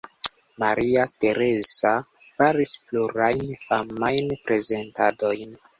Maria 0.61 1.03
Teresa 1.25 1.93
faris 2.37 2.73
plurajn 2.87 3.47
famajn 3.69 4.37
prezentadojn. 4.49 5.61